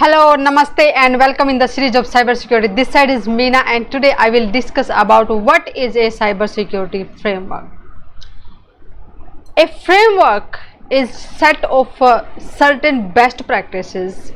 Hello, 0.00 0.36
Namaste 0.36 0.92
and 0.94 1.18
welcome 1.18 1.48
in 1.48 1.58
the 1.58 1.66
series 1.66 1.96
of 1.96 2.06
cybersecurity. 2.06 2.76
This 2.76 2.88
side 2.88 3.10
is 3.10 3.26
Meena 3.26 3.64
and 3.66 3.90
today 3.90 4.12
I 4.16 4.30
will 4.30 4.48
discuss 4.48 4.90
about 4.94 5.28
what 5.28 5.76
is 5.76 5.96
a 5.96 6.06
cybersecurity 6.08 7.20
framework. 7.20 7.64
A 9.56 9.66
framework 9.66 10.60
is 10.88 11.10
set 11.10 11.64
of 11.64 12.00
uh, 12.00 12.22
certain 12.38 13.10
best 13.10 13.44
practices 13.48 14.30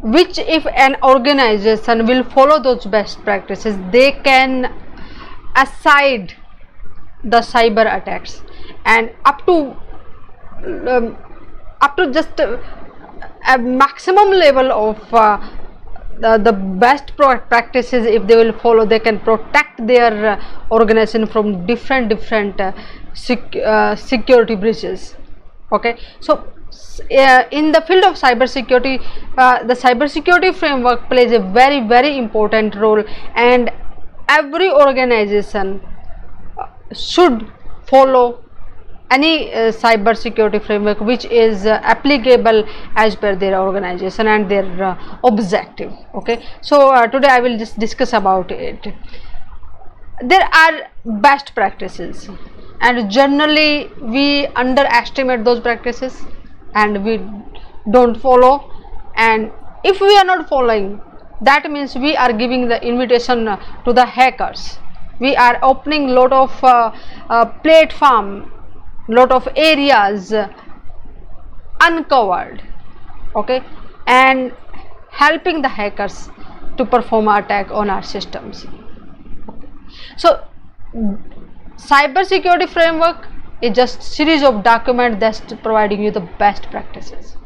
which 0.00 0.38
if 0.38 0.64
an 0.76 0.94
organization 1.02 2.06
will 2.06 2.22
follow 2.22 2.62
those 2.62 2.86
best 2.86 3.18
practices 3.24 3.76
they 3.90 4.12
can 4.12 4.72
aside 5.56 6.34
the 7.24 7.40
cyber 7.40 7.92
attacks 7.98 8.42
and 8.84 9.10
up 9.24 9.44
to 9.44 9.76
um, 10.86 11.16
up 11.80 11.96
to 11.96 12.12
just 12.12 12.38
uh, 12.38 12.58
a 13.46 13.58
maximum 13.58 14.30
level 14.30 14.72
of 14.72 15.14
uh, 15.14 15.38
the, 16.20 16.38
the 16.38 16.52
best 16.52 17.16
practices 17.16 18.06
if 18.06 18.26
they 18.26 18.36
will 18.36 18.52
follow 18.52 18.84
they 18.84 18.98
can 18.98 19.18
protect 19.20 19.86
their 19.86 20.32
uh, 20.32 20.44
organization 20.70 21.26
from 21.26 21.66
different 21.66 22.08
different 22.08 22.60
uh, 22.60 22.72
sec- 23.14 23.56
uh, 23.56 23.94
security 23.94 24.54
breaches. 24.54 25.14
Okay? 25.72 25.98
So 26.20 26.52
in 27.10 27.72
the 27.72 27.82
field 27.86 28.04
of 28.04 28.14
cyber 28.14 28.48
security 28.48 28.98
uh, 29.36 29.62
the 29.64 29.74
cyber 29.74 30.10
security 30.10 30.52
framework 30.52 31.08
plays 31.08 31.32
a 31.32 31.38
very 31.38 31.86
very 31.86 32.16
important 32.18 32.74
role 32.74 33.02
and 33.34 33.70
every 34.28 34.70
organization 34.70 35.80
uh, 36.58 36.66
should 36.92 37.50
follow 37.86 38.45
any 39.10 39.52
uh, 39.52 39.72
cyber 39.72 40.16
security 40.16 40.58
framework 40.58 41.00
which 41.00 41.24
is 41.26 41.64
uh, 41.66 41.80
applicable 41.82 42.64
as 42.96 43.14
per 43.14 43.36
their 43.36 43.60
organization 43.60 44.26
and 44.26 44.50
their 44.50 44.84
uh, 44.84 45.18
objective 45.24 45.92
okay? 46.14 46.44
So 46.60 46.90
uh, 46.90 47.06
today 47.06 47.28
i 47.28 47.40
will 47.40 47.58
just 47.58 47.78
discuss 47.78 48.12
about 48.12 48.50
it. 48.50 48.86
There 50.22 50.48
are 50.52 50.88
best 51.04 51.54
practices 51.54 52.28
and 52.80 53.10
generally 53.10 53.90
we 54.00 54.46
underestimate 54.46 55.44
those 55.44 55.60
practices 55.60 56.24
and 56.74 57.04
we 57.04 57.20
don't 57.90 58.20
follow. 58.20 58.72
And 59.14 59.52
if 59.84 60.00
we 60.00 60.16
are 60.16 60.24
not 60.24 60.48
following 60.48 61.00
that 61.42 61.70
means 61.70 61.94
we 61.94 62.16
are 62.16 62.32
giving 62.32 62.66
the 62.68 62.82
invitation 62.82 63.46
uh, 63.46 63.56
to 63.84 63.92
the 63.92 64.06
hackers. 64.06 64.78
We 65.20 65.36
are 65.36 65.58
opening 65.62 66.08
lot 66.08 66.32
of 66.32 66.64
uh, 66.64 67.44
platform 67.62 68.50
lot 69.08 69.30
of 69.30 69.48
areas 69.56 70.32
uncovered 71.80 72.62
okay? 73.36 73.62
And 74.06 74.52
helping 75.10 75.62
the 75.62 75.68
hackers 75.68 76.30
to 76.78 76.84
perform 76.84 77.28
attack 77.28 77.70
on 77.70 77.90
our 77.90 78.02
systems. 78.02 78.66
So 80.16 80.44
cyber 81.76 82.24
security 82.24 82.66
framework 82.66 83.28
is 83.62 83.74
just 83.76 84.02
series 84.02 84.42
of 84.42 84.62
documents 84.62 85.18
that's 85.20 85.40
providing 85.62 86.02
you 86.02 86.10
the 86.10 86.28
best 86.38 86.70
practices. 86.70 87.36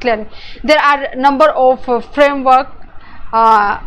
Clearly. 0.00 0.26
There 0.64 0.78
are 0.78 1.14
number 1.14 1.48
of 1.50 1.86
uh, 1.88 2.00
framework 2.00 2.68
uh, 3.32 3.80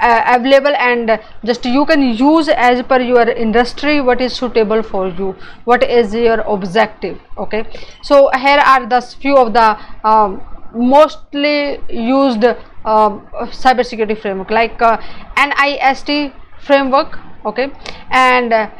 uh, 0.00 0.22
available 0.36 0.74
and 0.76 1.20
just 1.44 1.64
you 1.64 1.84
can 1.86 2.02
use 2.02 2.48
as 2.48 2.82
per 2.82 3.00
your 3.00 3.28
industry 3.28 4.00
what 4.00 4.20
is 4.20 4.32
suitable 4.32 4.82
for 4.82 5.08
you 5.08 5.34
what 5.64 5.82
is 5.82 6.14
your 6.14 6.40
objective 6.40 7.18
okay? 7.38 7.64
So 8.02 8.30
here 8.36 8.58
are 8.58 8.86
the 8.86 9.00
few 9.00 9.36
of 9.36 9.52
the 9.52 9.78
um, 10.04 10.42
mostly 10.74 11.80
used 11.88 12.44
um, 12.44 13.26
cybersecurity 13.64 14.20
framework 14.20 14.50
like 14.50 14.80
uh, 14.82 14.98
NIST 15.36 16.32
framework 16.60 17.18
okay? 17.44 17.72
And 18.10 18.52
uh, 18.52 18.70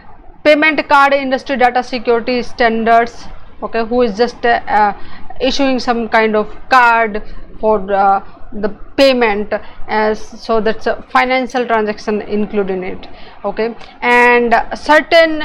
payment 0.45 0.89
card 0.89 1.13
industry 1.13 1.57
data 1.57 1.83
security 1.83 2.43
standards 2.43 3.25
okay? 3.63 3.85
Who 3.85 4.03
is 4.03 4.17
just 4.17 4.45
uh, 4.45 4.61
uh, 4.67 4.93
issuing 5.41 5.79
some 5.79 6.09
kind 6.09 6.37
of 6.37 6.55
card 6.69 7.23
for 7.61 7.93
uh, 7.93 8.25
the 8.53 8.69
payment 8.97 9.53
as 9.89 10.21
so 10.21 10.61
that's 10.61 10.87
a 10.87 11.03
financial 11.11 11.67
transaction 11.67 12.23
included 12.23 12.75
in 12.77 12.85
it 12.85 13.09
okay? 13.45 13.75
And 14.01 14.55
certain 14.75 15.45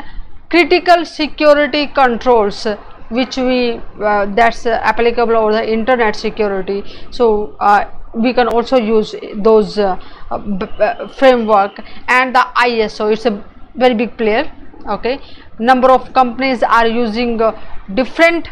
critical 0.49 1.05
security 1.05 1.87
controls 1.87 2.67
which 3.09 3.37
we 3.37 3.81
uh, 4.01 4.25
that's 4.35 4.65
uh, 4.65 4.79
applicable 4.83 5.35
over 5.35 5.51
the 5.53 5.73
internet 5.77 6.15
security 6.15 6.83
so 7.09 7.55
uh, 7.59 7.85
we 8.13 8.33
can 8.33 8.47
also 8.47 8.77
use 8.77 9.15
those 9.35 9.77
uh, 9.77 9.97
uh, 10.29 11.07
framework 11.07 11.79
and 12.07 12.35
the 12.35 12.45
ISO 12.55 13.11
it's 13.11 13.25
a 13.25 13.43
very 13.75 13.93
big 13.93 14.17
player 14.17 14.51
okay? 14.87 15.19
Number 15.59 15.91
of 15.91 16.13
companies 16.13 16.63
are 16.63 16.87
using 16.87 17.41
uh, 17.41 17.51
different 17.93 18.49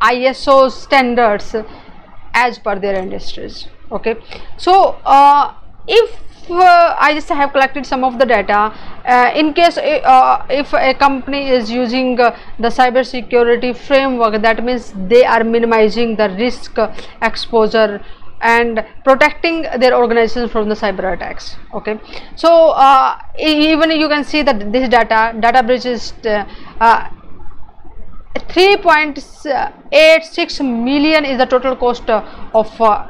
ISO 0.00 0.70
standards 0.70 1.54
as 2.44 2.58
per 2.58 2.78
their 2.78 2.96
industries 3.02 3.66
okay? 3.90 4.16
So 4.56 4.98
uh, 5.04 5.54
if 5.86 6.20
uh, 6.50 6.96
I 6.98 7.14
just 7.14 7.28
have 7.28 7.52
collected 7.52 7.86
some 7.86 8.04
of 8.04 8.18
the 8.18 8.26
data 8.26 8.72
uh, 9.04 9.30
in 9.34 9.52
case 9.52 9.78
uh, 9.78 10.46
if 10.48 10.72
a 10.72 10.94
company 10.94 11.48
is 11.48 11.70
using 11.70 12.20
uh, 12.20 12.36
the 12.58 12.68
cyber 12.68 13.04
security 13.04 13.72
framework 13.72 14.40
that 14.42 14.62
means 14.64 14.92
they 15.08 15.24
are 15.24 15.42
minimizing 15.42 16.16
the 16.16 16.30
risk 16.38 16.78
uh, 16.78 16.94
exposure 17.22 18.00
and 18.42 18.84
protecting 19.02 19.62
their 19.80 19.94
organization 19.94 20.48
from 20.48 20.68
the 20.68 20.74
cyber 20.74 21.14
attacks 21.14 21.56
okay? 21.74 21.98
So 22.36 22.70
uh, 22.70 23.18
even 23.38 23.90
you 23.90 24.08
can 24.08 24.24
see 24.24 24.42
that 24.42 24.72
this 24.72 24.88
data 24.88 25.34
data 25.40 25.62
breach 25.62 25.86
is 25.86 26.12
uh, 26.24 26.44
uh, 26.80 27.08
3.86 28.38 30.84
million 30.84 31.24
is 31.24 31.38
the 31.38 31.46
total 31.46 31.76
cost 31.76 32.10
uh, 32.10 32.24
of 32.54 32.80
uh, 32.80 33.08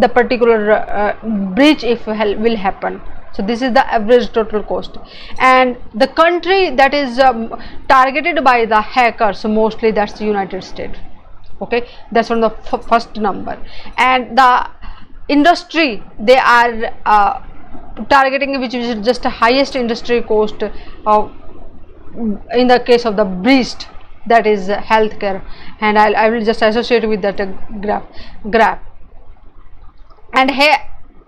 the 0.00 0.08
particular 0.08 0.72
uh, 0.72 1.16
breach 1.54 1.84
if 1.84 2.06
will 2.06 2.56
happen. 2.56 3.00
So 3.32 3.42
this 3.42 3.62
is 3.62 3.72
the 3.72 3.86
average 3.86 4.32
total 4.32 4.62
cost. 4.62 4.98
And 5.38 5.76
the 5.94 6.08
country 6.08 6.70
that 6.70 6.94
is 6.94 7.18
um, 7.18 7.54
targeted 7.88 8.44
by 8.44 8.66
the 8.66 8.80
hackers 8.80 9.44
mostly 9.44 9.90
that's 9.92 10.18
the 10.18 10.24
united 10.24 10.64
states. 10.64 10.98
Okay? 11.62 11.86
That's 12.10 12.30
on 12.30 12.40
the 12.40 12.50
first 12.88 13.16
number. 13.16 13.58
And 13.96 14.36
the 14.36 14.68
industry 15.28 16.02
they 16.18 16.38
are 16.38 16.92
uh, 17.06 17.42
targeting 18.08 18.60
which 18.60 18.74
is 18.74 19.04
just 19.04 19.22
the 19.22 19.30
highest 19.30 19.76
industry 19.76 20.22
cost 20.22 20.62
of 21.06 21.32
in 22.52 22.66
the 22.66 22.80
case 22.80 23.04
of 23.04 23.14
the 23.16 23.24
breached 23.24 23.86
that 24.26 24.46
is 24.46 24.68
healthcare. 24.68 25.42
And 25.80 25.98
I'll, 25.98 26.16
I 26.16 26.28
will 26.30 26.44
just 26.44 26.62
associate 26.62 27.08
with 27.08 27.22
that 27.22 27.40
uh, 27.40 27.46
graph 27.80 28.04
graph 28.50 28.80
and 30.32 30.50
here 30.50 30.76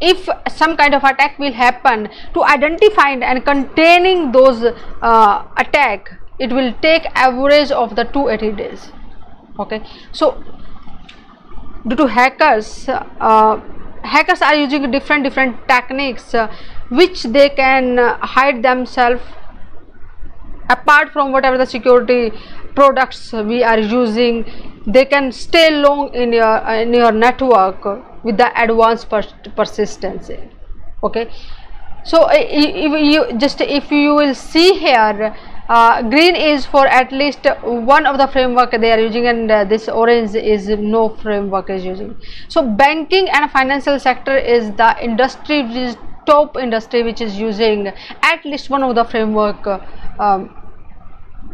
if 0.00 0.28
some 0.48 0.76
kind 0.76 0.94
of 0.94 1.04
attack 1.04 1.38
will 1.38 1.52
happen 1.52 2.08
to 2.34 2.42
identify 2.44 3.10
and 3.10 3.44
containing 3.44 4.32
those 4.32 4.64
uh, 4.64 5.44
attack 5.56 6.10
it 6.38 6.52
will 6.52 6.72
take 6.82 7.06
average 7.14 7.70
of 7.70 7.94
the 7.94 8.04
280 8.04 8.56
days. 8.56 8.90
Okay? 9.58 9.82
So 10.10 10.42
due 11.86 11.96
to 11.96 12.06
hackers 12.06 12.88
uh, 12.88 13.60
hackers 14.02 14.42
are 14.42 14.54
using 14.54 14.90
different 14.90 15.24
different 15.24 15.68
techniques 15.68 16.34
uh, 16.34 16.52
which 16.88 17.22
they 17.24 17.48
can 17.48 17.98
hide 18.20 18.62
themselves 18.62 19.22
apart 20.68 21.12
from 21.12 21.32
whatever 21.32 21.58
the 21.58 21.66
security 21.66 22.32
products 22.74 23.32
we 23.32 23.62
are 23.62 23.78
using 23.78 24.44
they 24.86 25.04
can 25.04 25.30
stay 25.30 25.70
long 25.70 26.12
in 26.14 26.32
your 26.32 26.56
in 26.74 26.92
your 26.94 27.12
network 27.12 27.84
with 28.24 28.36
the 28.36 28.50
advanced 28.60 29.08
pers- 29.08 29.34
persistency. 29.56 30.38
Okay? 31.02 31.30
So 32.04 32.26
if 32.30 32.92
you 33.00 33.38
just 33.38 33.60
if 33.60 33.90
you 33.90 34.14
will 34.14 34.34
see 34.34 34.74
here 34.74 35.36
uh, 35.68 36.02
green 36.02 36.34
is 36.34 36.66
for 36.66 36.86
at 36.86 37.12
least 37.12 37.46
one 37.62 38.06
of 38.06 38.18
the 38.18 38.26
framework 38.26 38.72
they 38.72 38.90
are 38.90 38.98
using 38.98 39.26
and 39.26 39.50
uh, 39.50 39.64
this 39.64 39.88
orange 39.88 40.34
is 40.34 40.68
no 40.68 41.08
framework 41.08 41.70
is 41.70 41.84
using. 41.84 42.16
So 42.48 42.62
banking 42.62 43.28
and 43.30 43.50
financial 43.50 44.00
sector 44.00 44.36
is 44.36 44.72
the 44.72 44.96
industry 45.02 45.62
which 45.62 45.76
is 45.76 45.96
top 46.26 46.56
industry 46.56 47.02
which 47.02 47.20
is 47.20 47.36
using 47.36 47.88
at 48.22 48.44
least 48.44 48.70
one 48.70 48.82
of 48.82 48.94
the 48.94 49.04
framework 49.04 49.66
uh, 49.66 49.80
um, 50.18 50.61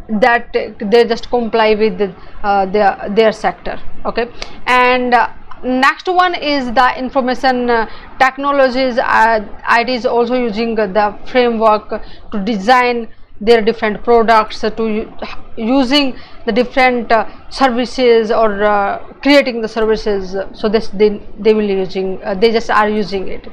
that 0.09 0.51
they 0.53 1.05
just 1.05 1.29
comply 1.29 1.75
with 1.75 2.01
uh, 2.43 2.65
their 2.65 2.97
their 3.09 3.31
sector 3.31 3.79
okay? 4.05 4.31
And 4.65 5.13
uh, 5.13 5.29
next 5.63 6.07
one 6.07 6.35
is 6.35 6.71
the 6.73 6.97
information 6.97 7.69
uh, 7.69 7.89
technologies 8.17 8.97
uh, 8.97 9.45
it 9.71 9.89
is 9.89 10.05
also 10.05 10.35
using 10.35 10.75
the 10.75 11.17
framework 11.25 11.89
to 12.31 12.43
design 12.43 13.07
their 13.41 13.61
different 13.61 14.03
products 14.03 14.63
uh, 14.63 14.69
to 14.71 15.11
using 15.55 16.15
the 16.45 16.51
different 16.51 17.11
uh, 17.11 17.25
services 17.49 18.31
or 18.31 18.63
uh, 18.63 18.97
creating 19.21 19.61
the 19.61 19.67
services 19.67 20.35
so 20.53 20.67
this 20.67 20.89
they 20.89 21.09
they 21.39 21.53
will 21.53 21.69
using 21.69 22.19
they 22.37 22.51
just 22.51 22.69
are 22.69 22.89
using 22.89 23.27
it. 23.27 23.47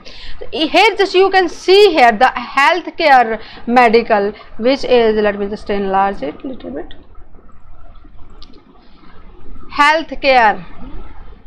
Here 0.53 0.97
just 0.97 1.15
you 1.15 1.31
can 1.31 1.49
see 1.49 1.93
here 1.93 2.13
the 2.13 2.33
healthcare 2.57 3.41
medical 3.67 4.33
which 4.59 4.85
is 4.85 5.17
let 5.17 5.39
me 5.39 5.49
just 5.49 5.71
enlarge 5.71 6.23
it 6.23 6.45
little 6.45 6.71
bit. 6.71 6.95
Healthcare. 9.73 10.65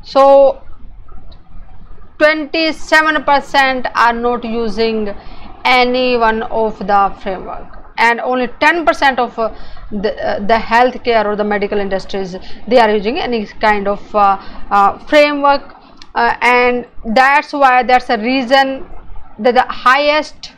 So 0.02 0.62
27% 2.20 3.92
are 3.96 4.14
not 4.14 4.44
using 4.44 5.14
any 5.66 6.18
one 6.18 6.44
of 6.44 6.78
the 6.80 7.16
framework 7.22 7.79
and 8.00 8.20
only 8.22 8.48
10% 8.48 9.20
of 9.20 9.38
uh, 9.38 9.54
the, 9.92 10.12
uh, 10.26 10.40
the 10.40 10.60
healthcare 10.72 11.26
or 11.26 11.36
the 11.36 11.44
medical 11.44 11.78
industries 11.78 12.36
they 12.68 12.80
are 12.80 12.90
using 12.96 13.20
any 13.20 13.46
kind 13.46 13.88
of 13.88 14.16
uh, 14.16 14.38
uh, 14.72 14.98
framework 15.06 15.76
uh, 16.16 16.36
and 16.42 16.88
that's 17.14 17.54
why 17.54 17.84
that's 17.84 18.10
a 18.10 18.18
reason 18.18 18.86
that 19.38 19.54
the 19.54 19.68
highest 19.68 20.54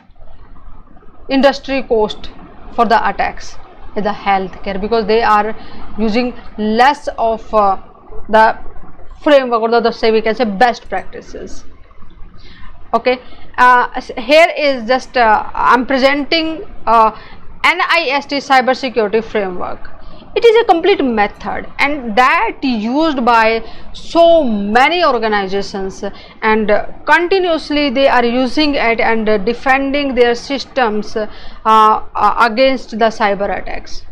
industry 1.28 1.82
cost 1.82 2.30
for 2.74 2.86
the 2.86 3.08
attacks 3.08 3.56
is 3.96 4.04
the 4.04 4.16
healthcare 4.26 4.80
because 4.80 5.06
they 5.06 5.22
are 5.22 5.54
using 5.98 6.32
less 6.58 7.08
of 7.18 7.42
the 8.28 8.58
framework 9.22 9.60
or 9.60 9.70
the, 9.70 9.80
the 9.80 9.92
say 9.92 10.10
we 10.10 10.22
can 10.22 10.34
say 10.34 10.44
best 10.44 10.88
practices 10.88 11.64
okay? 12.94 13.18
Uh, 13.58 14.00
here 14.18 14.48
is 14.56 14.86
just 14.88 15.16
uh, 15.16 15.50
i'm 15.54 15.86
presenting 15.86 16.64
uh, 16.86 17.10
nist 17.64 18.32
cybersecurity 18.50 19.22
framework. 19.22 19.90
It 20.34 20.44
is 20.46 20.56
a 20.62 20.64
complete 20.64 21.04
method 21.04 21.66
and 21.78 22.16
that 22.16 22.56
used 22.62 23.22
by 23.22 23.62
so 23.92 24.42
many 24.42 25.04
organizations 25.04 26.02
and 26.40 26.70
uh, 26.70 26.86
continuously 27.04 27.90
they 27.90 28.08
are 28.08 28.24
using 28.24 28.74
it 28.74 28.98
and 28.98 29.28
uh, 29.28 29.36
defending 29.36 30.14
their 30.14 30.34
systems 30.34 31.14
uh, 31.16 32.00
against 32.40 32.98
the 32.98 33.10
cyber 33.20 33.58
attacks 33.60 34.04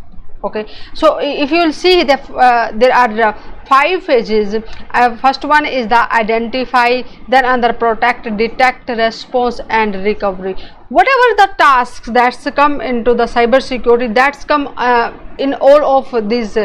okay. 0.44 0.66
So 0.94 1.18
if 1.20 1.50
you 1.50 1.58
will 1.58 1.72
see 1.72 2.02
that 2.04 2.30
uh, 2.30 2.72
there 2.74 2.92
are 2.92 3.20
uh, 3.20 3.42
five 3.66 4.04
phases. 4.04 4.62
Uh, 4.90 5.16
first 5.16 5.44
one 5.44 5.66
is 5.66 5.88
the 5.88 6.12
identify 6.12 7.02
then 7.28 7.44
under 7.44 7.72
protect 7.72 8.36
detect 8.36 8.88
response 8.88 9.60
and 9.68 9.94
recovery. 10.04 10.56
Whatever 10.88 11.28
the 11.42 11.50
tasks 11.58 12.10
that's 12.10 12.50
come 12.56 12.80
into 12.80 13.14
the 13.14 13.24
cyber 13.24 13.62
security 13.62 14.08
that's 14.08 14.44
come 14.44 14.72
uh, 14.76 15.12
in 15.38 15.54
all 15.54 15.84
of 15.98 16.28
these 16.28 16.58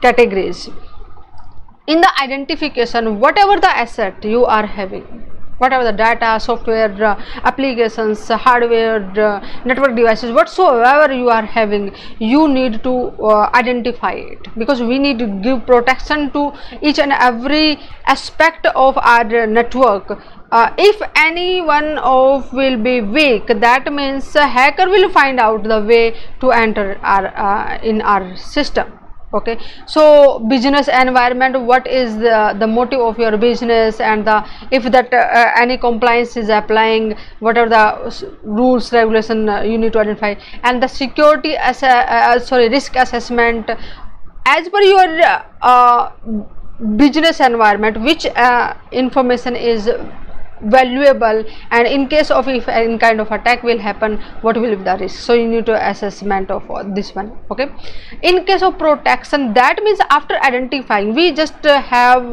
categories. 0.00 0.68
In 1.86 2.00
the 2.00 2.12
identification 2.22 3.18
whatever 3.18 3.60
the 3.60 3.76
asset 3.76 4.24
you 4.24 4.44
are 4.44 4.66
having 4.66 5.31
whatever 5.62 5.84
the 5.84 5.96
data 6.02 6.30
software 6.40 6.92
uh, 7.10 7.14
applications 7.50 8.26
hardware 8.46 9.00
uh, 9.28 9.64
network 9.64 9.94
devices 9.96 10.32
whatsoever 10.38 11.12
you 11.12 11.28
are 11.38 11.46
having 11.58 11.90
you 12.18 12.48
need 12.48 12.82
to 12.82 12.94
uh, 13.30 13.50
identify 13.54 14.12
it. 14.12 14.48
Because 14.58 14.82
we 14.82 14.98
need 14.98 15.18
to 15.18 15.26
give 15.46 15.66
protection 15.66 16.30
to 16.32 16.52
each 16.80 16.98
and 16.98 17.12
every 17.12 17.78
aspect 18.06 18.66
of 18.66 18.98
our 18.98 19.46
network. 19.46 20.18
Uh, 20.52 20.70
if 20.76 21.00
any 21.16 21.62
one 21.62 21.98
of 21.98 22.52
will 22.52 22.76
be 22.76 23.00
weak 23.00 23.46
that 23.46 23.90
means 23.90 24.32
hacker 24.34 24.88
will 24.88 25.08
find 25.10 25.40
out 25.40 25.62
the 25.62 25.80
way 25.82 26.14
to 26.40 26.50
enter 26.50 26.98
our 27.02 27.28
uh, 27.28 27.78
in 27.82 28.02
our 28.02 28.36
system 28.36 28.92
okay. 29.34 29.58
So 29.86 30.38
business 30.40 30.88
environment 30.88 31.60
what 31.60 31.86
is 31.86 32.16
the, 32.16 32.56
the 32.58 32.66
motive 32.66 33.00
of 33.00 33.18
your 33.18 33.36
business 33.36 34.00
and 34.00 34.26
the 34.26 34.44
if 34.70 34.84
that 34.84 35.12
uh, 35.12 35.16
uh, 35.16 35.52
any 35.56 35.78
compliance 35.78 36.36
is 36.36 36.48
applying 36.48 37.16
what 37.40 37.58
are 37.58 37.68
the 37.68 38.34
rules 38.42 38.92
regulation 38.92 39.48
uh, 39.48 39.62
you 39.62 39.78
need 39.78 39.92
to 39.92 40.00
identify? 40.00 40.34
And 40.62 40.82
the 40.82 40.88
security 40.88 41.56
as 41.56 41.82
uh, 41.82 42.38
sorry 42.40 42.68
risk 42.68 42.96
assessment 42.96 43.70
as 44.46 44.68
per 44.68 44.80
your 44.80 45.20
uh, 45.20 45.42
uh, 45.62 46.10
business 46.96 47.40
environment 47.40 48.00
which 48.00 48.26
uh, 48.26 48.74
information 48.90 49.54
is 49.56 49.88
valuable 50.64 51.44
and 51.70 51.86
in 51.86 52.06
case 52.08 52.30
of 52.30 52.48
if 52.48 52.68
any 52.68 52.98
kind 52.98 53.20
of 53.20 53.30
attack 53.30 53.62
will 53.62 53.78
happen 53.78 54.18
what 54.42 54.56
will 54.56 54.76
be 54.76 54.84
the 54.84 54.96
risk? 54.98 55.18
So 55.18 55.34
you 55.34 55.48
need 55.48 55.66
to 55.66 55.90
assessment 55.90 56.50
of 56.50 56.70
uh, 56.70 56.82
this 56.84 57.14
one 57.14 57.32
okay? 57.50 57.68
In 58.22 58.44
case 58.44 58.62
of 58.62 58.78
protection 58.78 59.52
that 59.54 59.82
means 59.82 59.98
after 60.10 60.36
identifying 60.42 61.14
we 61.14 61.32
just 61.32 61.66
uh, 61.66 61.80
have 61.80 62.24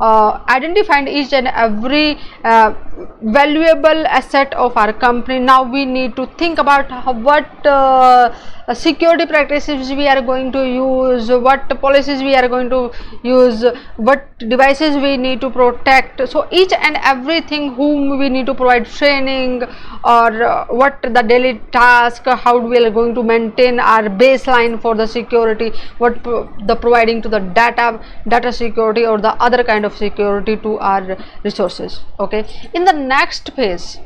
uh, 0.00 0.40
identified 0.48 1.08
each 1.08 1.32
and 1.32 1.48
every 1.48 2.18
uh, 2.44 2.74
valuable 3.22 4.06
asset 4.06 4.52
of 4.54 4.76
our 4.76 4.92
company. 4.92 5.38
Now 5.38 5.62
we 5.62 5.84
need 5.84 6.16
to 6.16 6.26
think 6.38 6.58
about 6.58 6.90
what 7.22 7.66
uh, 7.66 8.34
security 8.74 9.26
practices 9.26 9.90
we 9.90 10.06
are 10.08 10.20
going 10.22 10.52
to 10.52 10.66
use 10.66 11.28
what 11.30 11.68
policies 11.80 12.20
we 12.22 12.34
are 12.34 12.48
going 12.48 12.68
to 12.70 12.90
use 13.22 13.64
what 13.96 14.26
devices 14.38 14.96
we 14.96 15.16
need 15.16 15.40
to 15.40 15.50
protect. 15.50 16.28
So 16.28 16.48
each 16.50 16.72
and 16.72 16.96
everything 17.02 17.74
whom 17.74 18.18
we 18.18 18.28
need 18.28 18.46
to 18.46 18.54
provide 18.54 18.86
training 18.86 19.62
or 20.04 20.42
uh, 20.42 20.66
what 20.66 21.00
the 21.02 21.22
daily 21.22 21.60
task 21.72 22.24
how 22.24 22.58
we 22.58 22.84
are 22.84 22.90
going 22.90 23.14
to 23.14 23.22
maintain 23.22 23.80
our 23.80 24.04
baseline 24.04 24.80
for 24.80 24.94
the 24.94 25.06
security 25.06 25.72
what 25.98 26.22
pro- 26.22 26.48
the 26.66 26.74
providing 26.74 27.22
to 27.22 27.28
the 27.28 27.38
data 27.38 28.00
data 28.28 28.52
security 28.52 29.06
or 29.06 29.18
the 29.18 29.34
other 29.42 29.62
kind 29.64 29.84
of 29.84 29.96
security 29.96 30.56
to 30.56 30.78
our 30.78 31.16
resources 31.44 32.00
okay? 32.18 32.44
In 32.74 32.84
the 32.84 32.92
next 32.92 33.52
phase 33.54 33.98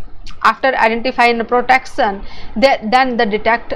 after 0.42 0.68
identifying 0.76 1.38
the 1.38 1.44
protection 1.44 2.22
the- 2.56 2.78
then 2.82 3.16
the 3.16 3.26
detect 3.26 3.74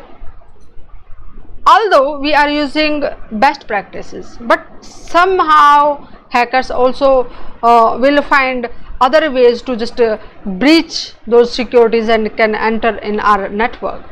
although 1.73 2.19
we 2.19 2.35
are 2.35 2.51
using 2.51 3.03
best 3.45 3.67
practices 3.67 4.37
but 4.53 4.67
somehow 4.81 6.07
hackers 6.31 6.71
also 6.71 7.11
uh, 7.63 7.99
will 8.01 8.23
find 8.23 8.69
other 9.01 9.31
ways 9.31 9.63
to 9.63 9.77
just 9.77 10.01
uh, 10.01 10.19
breach 10.59 11.15
those 11.27 11.53
securities 11.53 12.09
and 12.09 12.37
can 12.37 12.55
enter 12.55 12.97
in 12.99 13.19
our 13.21 13.49
network. 13.49 14.05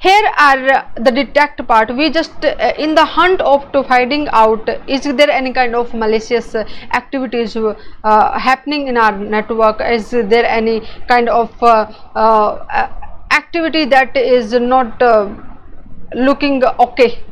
Here 0.00 0.30
are 0.38 0.70
uh, 0.70 0.84
the 0.96 1.10
detect 1.10 1.66
part. 1.66 1.94
We 1.94 2.10
just 2.10 2.44
uh, 2.44 2.72
in 2.78 2.94
the 2.94 3.04
hunt 3.04 3.40
of 3.40 3.70
to 3.72 3.82
finding 3.82 4.28
out 4.28 4.68
is 4.86 5.02
there 5.02 5.30
any 5.30 5.52
kind 5.52 5.74
of 5.74 5.92
malicious 5.92 6.54
uh, 6.54 6.64
activities 6.94 7.56
uh, 7.56 8.38
happening 8.38 8.86
in 8.86 8.96
our 8.96 9.18
network? 9.18 9.80
Is 9.80 10.10
there 10.10 10.46
any 10.46 10.82
kind 11.08 11.28
of 11.28 11.50
uh, 11.62 12.88
activity 13.32 13.84
that 13.86 14.16
is 14.16 14.52
not 14.52 15.02
looking 16.14 16.62
okay 16.64 17.22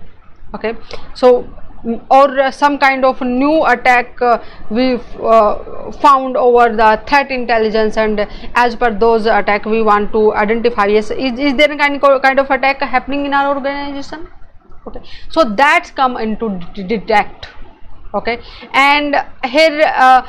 okay. 0.55 0.75
So 1.15 1.49
or 2.11 2.41
uh, 2.41 2.51
some 2.51 2.79
kind 2.79 3.05
of 3.05 3.21
new 3.21 3.65
attack 3.65 4.21
uh, 4.21 4.43
we 4.71 4.95
uh, 5.23 5.93
found 5.93 6.37
over 6.37 6.75
the 6.75 7.01
threat 7.07 7.31
intelligence 7.31 7.97
and 7.97 8.27
as 8.55 8.75
per 8.75 8.93
those 8.93 9.27
attack 9.27 9.65
we 9.65 9.83
want 9.83 10.13
to 10.13 10.35
identify. 10.35 10.87
Yes 10.87 11.11
is, 11.11 11.39
is 11.39 11.55
there 11.55 11.71
any 11.71 11.79
kind 11.79 12.03
of, 12.03 12.23
kind 12.23 12.41
of 12.41 12.51
attack 12.51 12.81
happening 12.81 13.27
in 13.27 13.35
our 13.35 13.55
organization? 13.55 14.29
Okay. 14.87 15.01
So 15.29 15.45
that's 15.45 15.91
come 15.91 16.17
into 16.17 16.59
detect 16.75 17.49
okay. 18.15 18.41
And 18.73 19.17
here 19.45 19.83
uh, 19.95 20.29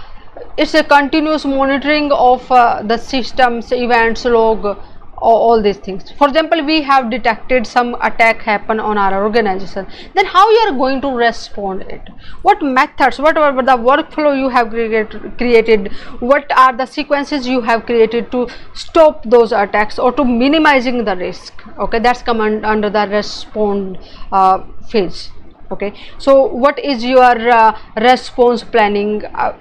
it's 0.58 0.74
a 0.74 0.84
continuous 0.84 1.46
monitoring 1.46 2.12
of 2.12 2.51
uh, 2.51 2.84
the 2.84 2.98
systems 2.98 3.72
events 3.72 4.25
log 4.25 4.77
all, 5.17 5.62
these 5.62 5.77
things. 5.77 6.12
For 6.12 6.27
example 6.27 6.63
we 6.63 6.81
have 6.83 7.09
detected 7.09 7.65
some 7.65 7.95
attack 8.01 8.41
happen 8.41 8.79
on 8.79 8.97
our 8.97 9.24
organization. 9.24 9.88
Then 10.15 10.25
how 10.25 10.50
you 10.50 10.59
are 10.67 10.71
going 10.71 11.01
to 11.01 11.09
respond 11.09 11.83
it? 11.83 12.01
What 12.41 12.62
methods 12.62 13.19
whatever 13.19 13.62
the 13.62 13.77
workflow 13.77 14.38
you 14.38 14.50
have 14.50 14.69
created 14.69 15.38
created? 15.38 15.91
What 16.19 16.51
are 16.55 16.75
the 16.75 16.86
sequences 16.86 17.47
you 17.47 17.62
have 17.62 17.86
created 17.86 18.31
to 18.31 18.47
stop 18.74 19.24
those 19.24 19.51
attacks 19.51 20.00
or 20.00 20.12
to 20.13 20.24
minimizing 20.24 21.03
the 21.03 21.15
risk? 21.15 21.63
Okay 21.77 22.00
that's 22.00 22.21
come 22.21 22.41
un- 22.41 22.63
under 22.63 22.89
the 22.89 23.07
respond 23.09 23.97
uh, 24.31 24.63
phase. 24.88 25.31
Okay 25.71 25.93
so 26.17 26.45
what 26.45 26.79
is 26.79 27.03
your 27.03 27.50
uh, 27.50 27.77
response 27.97 28.63
planning 28.63 29.25
uh, 29.25 29.57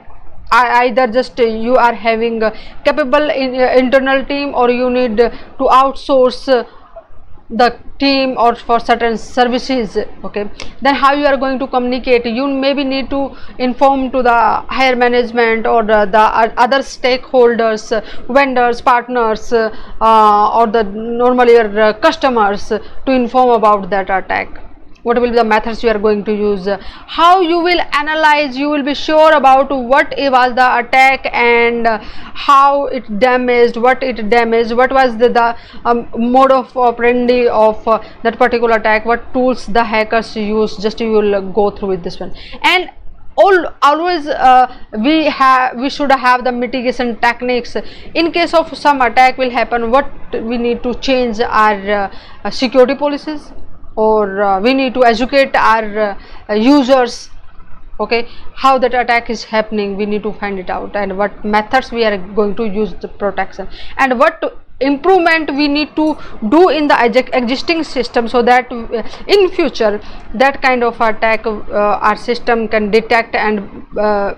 either 0.51 1.07
just 1.07 1.39
uh, 1.41 1.45
you 1.45 1.77
are 1.77 1.95
having 1.95 2.41
capable 2.85 3.31
uh, 3.31 3.73
internal 3.83 4.25
team 4.25 4.55
or 4.55 4.71
you 4.71 4.91
need 4.91 5.17
to 5.17 5.31
outsource 5.59 6.49
uh, 6.49 6.65
the 7.49 7.79
team 8.01 8.35
or 8.37 8.57
for 8.57 8.81
certain 8.81 9.17
services 9.17 9.97
okay? 10.25 10.51
Then 10.83 10.97
how 10.97 11.15
you 11.15 11.27
are 11.27 11.37
going 11.37 11.61
to 11.61 11.67
communicate? 11.69 12.27
You 12.27 12.49
maybe 12.49 12.83
need 12.83 13.09
to 13.11 13.37
inform 13.59 14.11
to 14.11 14.23
the 14.23 14.65
higher 14.69 14.97
management 14.97 15.67
or 15.67 15.85
the, 15.85 16.07
the 16.07 16.19
other 16.19 16.79
stakeholders 16.79 18.03
vendors 18.29 18.81
partners 18.81 19.53
uh, 19.53 19.71
or 20.59 20.67
the 20.67 20.83
normally 20.83 21.53
your 21.53 21.95
customers 21.95 22.69
to 22.69 23.13
inform 23.13 23.51
about 23.51 23.91
that 23.91 24.11
attack 24.11 24.66
what 25.07 25.21
will 25.21 25.31
be 25.31 25.37
the 25.37 25.45
methods 25.45 25.85
you 25.85 25.89
are 25.89 25.99
going 26.07 26.25
to 26.25 26.35
use? 26.35 26.69
How 27.17 27.41
you 27.41 27.61
will 27.61 27.81
analyze 27.99 28.57
you 28.59 28.69
will 28.69 28.83
be 28.83 28.95
sure 28.95 29.33
about 29.35 29.71
what 29.71 30.13
was 30.37 30.55
the 30.57 30.67
attack 30.79 31.29
and 31.33 31.87
how 32.47 32.87
it 32.87 33.19
damaged 33.21 33.77
what 33.77 34.03
it 34.03 34.29
damaged 34.29 34.73
what 34.73 34.91
was 34.91 35.17
the, 35.19 35.29
the 35.29 35.47
um, 35.85 36.09
mode 36.17 36.51
of 36.51 36.77
operandi 36.77 37.47
of 37.47 37.87
uh, 37.87 38.03
that 38.25 38.37
particular 38.37 38.77
attack 38.79 39.05
what 39.07 39.33
tools 39.33 39.67
the 39.67 39.85
hackers 39.85 40.35
use 40.37 40.77
just 40.77 41.01
you 41.01 41.13
will 41.13 41.53
go 41.53 41.71
through 41.71 41.91
with 41.91 42.03
this 42.03 42.19
one. 42.19 42.35
And 42.63 42.91
all 43.37 43.67
always 43.83 44.27
uh, 44.27 44.75
we 45.05 45.27
have 45.27 45.77
we 45.77 45.91
should 45.91 46.11
have 46.11 46.43
the 46.43 46.51
mitigation 46.51 47.15
techniques. 47.21 47.77
In 48.15 48.33
case 48.33 48.55
of 48.55 48.77
some 48.77 49.01
attack 49.03 49.39
will 49.39 49.51
happen 49.51 49.91
what 49.93 50.11
we 50.33 50.59
need 50.59 50.83
to 50.83 50.95
change 50.95 51.39
our 51.41 52.11
uh, 52.45 52.51
security 52.51 52.97
policies 52.97 53.53
or 53.97 54.43
uh, 54.43 54.61
we 54.61 54.75
need 54.75 54.95
to 54.95 55.05
educate 55.05 55.55
our 55.55 56.17
uh, 56.49 56.55
users 56.55 57.31
okay? 57.99 58.29
How 58.55 58.79
that 58.79 58.95
attack 58.95 59.31
is 59.31 59.45
happening 59.45 59.97
we 59.97 60.07
need 60.07 60.23
to 60.23 60.33
find 60.35 60.59
it 60.59 60.71
out 60.71 60.95
and 60.95 61.17
what 61.17 61.45
methods 61.45 61.91
we 61.91 62.05
are 62.05 62.17
going 62.19 62.55
to 62.57 62.65
use 62.65 62.95
the 63.01 63.09
protection 63.09 63.69
and 63.97 64.19
what 64.19 64.43
improvement 64.81 65.51
we 65.55 65.69
need 65.69 65.95
to 65.97 66.17
do 66.51 66.69
in 66.69 66.87
the 66.87 67.31
existing 67.33 67.83
system 67.83 68.29
so 68.29 68.43
that 68.43 68.71
uh, 68.71 69.03
in 69.27 69.49
future 69.51 69.99
that 70.35 70.61
kind 70.61 70.85
of 70.85 71.01
attack 71.01 71.47
uh, 71.47 71.99
our 72.09 72.17
system 72.17 72.69
can 72.69 72.91
detect 72.91 73.35
and 73.35 73.87
uh, 73.99 74.35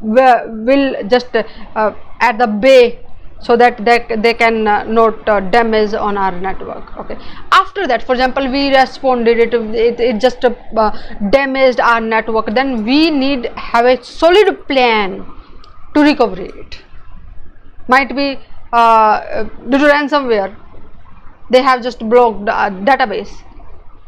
will 0.00 0.94
just 1.08 1.36
uh, 1.36 1.92
at 2.20 2.38
the 2.38 2.46
bay 2.46 2.98
so 3.40 3.56
that 3.56 3.84
they, 3.84 4.04
they 4.18 4.34
can 4.34 4.66
uh, 4.66 4.82
note 4.84 5.28
uh, 5.28 5.40
damage 5.40 5.94
on 5.94 6.16
our 6.16 6.32
network 6.40 6.96
okay. 6.98 7.16
After 7.52 7.86
that 7.86 8.02
for 8.02 8.12
example 8.12 8.50
we 8.50 8.74
responded 8.74 9.38
it 9.38 9.54
it, 9.54 10.00
it 10.00 10.20
just 10.20 10.44
uh, 10.44 10.50
damaged 11.30 11.80
our 11.80 12.00
network 12.00 12.52
then 12.54 12.84
we 12.84 13.10
need 13.10 13.46
have 13.56 13.84
a 13.84 14.02
solid 14.02 14.66
plan 14.66 15.24
to 15.94 16.00
recover 16.00 16.40
it. 16.40 16.82
Might 17.86 18.14
be 18.14 18.38
uh, 18.72 19.44
due 19.70 19.78
to 19.78 19.84
ransomware 19.84 20.54
they 21.50 21.62
have 21.62 21.82
just 21.82 22.00
blocked 22.00 22.44
the 22.44 22.52
database. 22.84 23.30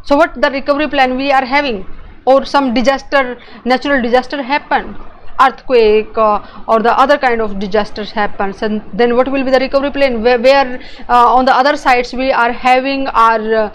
So 0.02 0.16
what 0.16 0.40
the 0.40 0.50
recovery 0.50 0.88
plan 0.88 1.16
we 1.16 1.30
are 1.30 1.44
having? 1.44 1.86
Or 2.26 2.44
some 2.44 2.74
disaster 2.74 3.38
natural 3.64 4.02
disaster 4.02 4.42
happened 4.42 4.96
earthquake 5.40 6.16
uh, 6.16 6.64
or 6.68 6.80
the 6.80 6.96
other 6.98 7.18
kind 7.18 7.40
of 7.40 7.58
disasters 7.58 8.10
happens 8.10 8.62
and 8.62 8.82
then 8.92 9.16
what 9.16 9.30
will 9.30 9.44
be 9.44 9.50
the 9.50 9.58
recovery 9.58 9.90
plan? 9.90 10.22
Where, 10.22 10.38
where 10.38 10.80
uh, 11.08 11.34
on 11.34 11.44
the 11.44 11.54
other 11.54 11.76
sides 11.76 12.12
we 12.12 12.32
are 12.32 12.52
having 12.52 13.06
our 13.08 13.54
uh, 13.54 13.74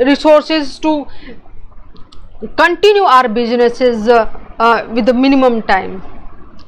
resources 0.00 0.78
to 0.80 1.06
continue 2.56 3.02
our 3.02 3.28
businesses 3.28 4.08
uh, 4.08 4.26
uh, 4.58 4.88
with 4.92 5.06
the 5.06 5.14
minimum 5.14 5.62
time 5.62 6.02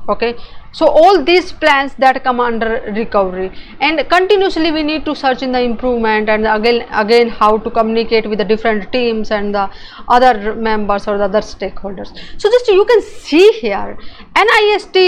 okay 0.09 0.37
so 0.79 0.87
all 0.89 1.23
these 1.23 1.53
plans 1.53 1.95
that 1.99 2.23
come 2.25 2.41
under 2.41 2.71
recovery. 2.97 3.51
And 3.81 4.07
continuously 4.09 4.73
we 4.73 4.83
need 4.83 5.05
to 5.05 5.15
search 5.15 5.43
in 5.43 5.53
the 5.53 5.61
improvement 5.61 6.29
and 6.29 6.47
again 6.47 6.87
again 6.91 7.29
how 7.29 7.59
to 7.59 7.71
communicate 7.71 8.29
with 8.29 8.41
the 8.41 8.45
different 8.45 8.91
teams 8.93 9.31
and 9.31 9.55
the 9.55 9.71
other 10.09 10.55
members 10.55 11.07
or 11.07 11.17
the 11.17 11.25
other 11.25 11.41
stakeholders. 11.41 12.11
So 12.39 12.51
just 12.51 12.67
you 12.69 12.85
can 12.85 13.03
see 13.03 13.53
here 13.53 13.97
nist 14.35 14.99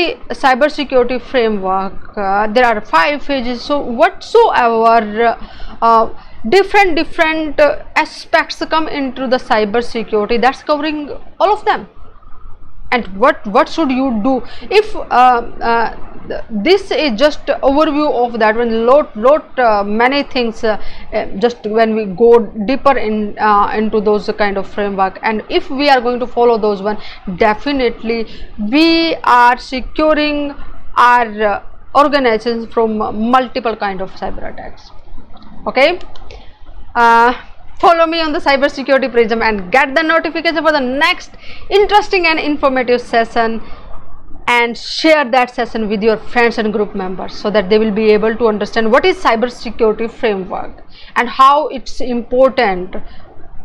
cyber 0.44 0.70
security 0.70 1.18
framework 1.18 2.16
uh, 2.16 2.46
there 2.46 2.64
are 2.64 2.80
five 2.80 3.22
phases. 3.22 3.60
So 3.62 3.80
whatsoever 3.80 5.36
uh, 5.82 6.10
different 6.48 6.94
different 6.94 7.58
uh, 7.58 7.82
aspects 7.96 8.62
come 8.70 8.86
into 8.86 9.26
the 9.26 9.36
cyber 9.36 9.82
security 9.82 10.36
that's 10.38 10.62
covering 10.62 11.10
all 11.40 11.52
of 11.52 11.64
them 11.64 11.88
and 12.92 13.06
what 13.18 13.46
what 13.46 13.68
should 13.68 13.90
you 13.90 14.20
do? 14.22 14.42
If 14.70 14.94
uh, 14.96 15.00
uh, 15.00 15.96
this 16.50 16.90
is 16.90 17.18
just 17.18 17.46
overview 17.46 18.12
of 18.24 18.38
that 18.40 18.56
when 18.56 18.86
lot 18.86 19.16
lot 19.16 19.58
uh, 19.58 19.84
many 19.84 20.22
things 20.22 20.64
uh, 20.64 20.80
uh, 21.12 21.26
just 21.38 21.66
when 21.66 21.94
we 21.94 22.04
go 22.04 22.40
deeper 22.66 22.96
in 22.96 23.38
uh, 23.38 23.70
into 23.74 24.00
those 24.00 24.30
kind 24.38 24.56
of 24.58 24.68
framework. 24.68 25.18
And 25.22 25.44
if 25.48 25.70
we 25.70 25.88
are 25.88 26.00
going 26.00 26.20
to 26.20 26.26
follow 26.26 26.58
those 26.58 26.82
one 26.82 26.98
definitely 27.36 28.26
we 28.58 29.14
are 29.24 29.58
securing 29.58 30.54
our 30.96 31.64
organizations 31.94 32.72
from 32.72 32.98
multiple 32.98 33.76
kind 33.76 34.00
of 34.00 34.10
cyber 34.12 34.52
attacks. 34.52 34.90
Okay 35.66 35.98
follow 37.78 38.06
me 38.06 38.20
on 38.20 38.32
the 38.32 38.38
cybersecurity 38.38 39.10
prism 39.10 39.42
and 39.42 39.70
get 39.70 39.94
the 39.94 40.02
notification 40.02 40.62
for 40.62 40.72
the 40.72 40.80
next 40.80 41.32
interesting 41.70 42.26
and 42.26 42.38
informative 42.38 43.00
session 43.00 43.60
and 44.48 44.78
share 44.78 45.24
that 45.24 45.52
session 45.52 45.88
with 45.88 46.02
your 46.02 46.16
friends 46.16 46.58
and 46.58 46.72
group 46.72 46.94
members 46.94 47.34
so 47.34 47.50
that 47.50 47.68
they 47.68 47.78
will 47.78 47.90
be 47.90 48.10
able 48.10 48.36
to 48.36 48.46
understand 48.46 48.90
what 48.90 49.04
is 49.04 49.16
cybersecurity 49.16 50.10
framework 50.10 50.84
and 51.16 51.28
how 51.28 51.68
it's 51.68 52.00
important 52.00 52.96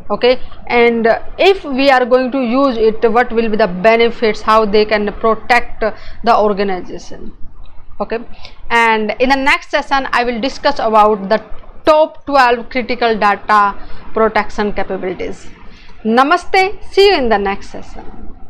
okay? 0.09 0.41
And 0.67 1.07
if 1.37 1.63
we 1.63 1.89
are 1.89 2.05
going 2.05 2.31
to 2.31 2.41
use 2.41 2.77
it 2.77 3.09
what 3.11 3.31
will 3.31 3.49
be 3.49 3.57
the 3.57 3.67
benefits 3.67 4.41
how 4.41 4.65
they 4.65 4.85
can 4.85 5.13
protect 5.13 5.83
the 6.23 6.37
organization 6.37 7.31
okay? 7.99 8.19
And 8.69 9.15
in 9.19 9.29
the 9.29 9.35
next 9.35 9.69
session 9.69 10.07
i 10.11 10.23
will 10.23 10.41
discuss 10.41 10.79
about 10.79 11.29
the 11.29 11.60
top 11.85 12.25
12 12.25 12.69
critical 12.69 13.17
data 13.17 13.75
protection 14.13 14.73
capabilities. 14.73 15.47
Namaste. 16.03 16.83
See 16.91 17.09
you 17.09 17.15
in 17.15 17.29
the 17.29 17.37
next 17.37 17.69
session. 17.69 18.40